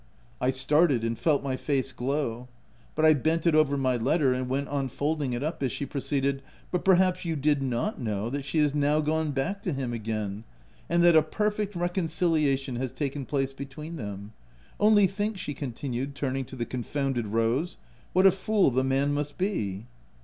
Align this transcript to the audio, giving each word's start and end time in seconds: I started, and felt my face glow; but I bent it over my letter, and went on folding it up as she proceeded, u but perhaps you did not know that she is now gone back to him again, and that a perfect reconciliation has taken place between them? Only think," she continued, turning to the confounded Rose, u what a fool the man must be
I 0.41 0.49
started, 0.49 1.03
and 1.03 1.15
felt 1.15 1.43
my 1.43 1.55
face 1.55 1.91
glow; 1.91 2.47
but 2.95 3.05
I 3.05 3.13
bent 3.13 3.45
it 3.45 3.53
over 3.53 3.77
my 3.77 3.97
letter, 3.97 4.33
and 4.33 4.49
went 4.49 4.67
on 4.67 4.89
folding 4.89 5.33
it 5.33 5.43
up 5.43 5.61
as 5.61 5.71
she 5.71 5.85
proceeded, 5.85 6.37
u 6.37 6.41
but 6.71 6.83
perhaps 6.83 7.23
you 7.23 7.35
did 7.35 7.61
not 7.61 8.01
know 8.01 8.27
that 8.31 8.43
she 8.43 8.57
is 8.57 8.73
now 8.73 8.99
gone 9.01 9.29
back 9.29 9.61
to 9.61 9.71
him 9.71 9.93
again, 9.93 10.43
and 10.89 11.03
that 11.03 11.15
a 11.15 11.21
perfect 11.21 11.75
reconciliation 11.75 12.77
has 12.77 12.91
taken 12.91 13.25
place 13.27 13.53
between 13.53 13.95
them? 13.97 14.33
Only 14.79 15.05
think," 15.05 15.37
she 15.37 15.53
continued, 15.53 16.15
turning 16.15 16.45
to 16.45 16.55
the 16.55 16.65
confounded 16.65 17.27
Rose, 17.27 17.77
u 17.77 17.77
what 18.13 18.25
a 18.25 18.31
fool 18.31 18.71
the 18.71 18.83
man 18.83 19.13
must 19.13 19.37
be 19.37 19.85